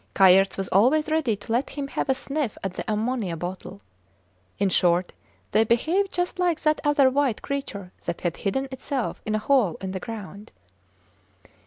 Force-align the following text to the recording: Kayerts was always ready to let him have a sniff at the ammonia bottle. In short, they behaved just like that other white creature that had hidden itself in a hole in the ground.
Kayerts 0.15 0.57
was 0.57 0.67
always 0.69 1.11
ready 1.11 1.35
to 1.35 1.51
let 1.51 1.69
him 1.69 1.87
have 1.89 2.09
a 2.09 2.15
sniff 2.15 2.57
at 2.63 2.73
the 2.73 2.83
ammonia 2.91 3.37
bottle. 3.37 3.81
In 4.57 4.69
short, 4.69 5.13
they 5.51 5.63
behaved 5.63 6.11
just 6.11 6.39
like 6.39 6.59
that 6.61 6.81
other 6.83 7.11
white 7.11 7.43
creature 7.43 7.91
that 8.05 8.21
had 8.21 8.37
hidden 8.37 8.65
itself 8.71 9.21
in 9.27 9.35
a 9.35 9.37
hole 9.37 9.77
in 9.79 9.91
the 9.91 9.99
ground. 9.99 10.51